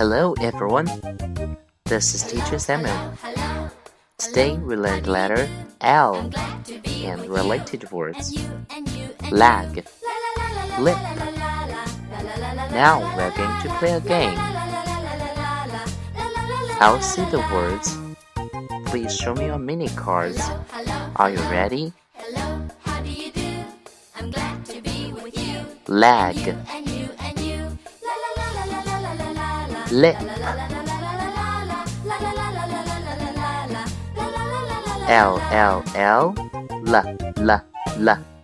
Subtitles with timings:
[0.00, 0.88] Hello, everyone.
[1.84, 3.12] This is Teacher Samuel.
[4.16, 5.46] Today we learned letter
[5.82, 6.32] L
[6.86, 8.32] and related words
[9.30, 9.84] lag,
[10.80, 10.96] lip.
[12.72, 14.38] Now we're going to play a game.
[16.80, 17.98] I'll see the words.
[18.86, 20.40] Please show me your mini cards.
[21.16, 21.92] Are you ready?
[25.88, 26.56] Lag,
[29.90, 30.16] lip,
[35.08, 36.34] L L L,
[36.86, 37.04] L
[37.38, 37.62] L
[37.98, 38.39] L.